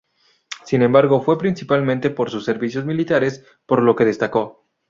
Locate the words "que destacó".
3.95-4.65